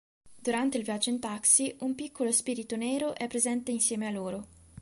[0.41, 4.47] Durante il viaggio in taxi, un piccolo spirito nero è presente insieme a loro.